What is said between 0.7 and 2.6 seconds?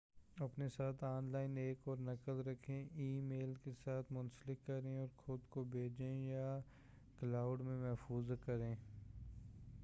ساتھ online ایک اور نقل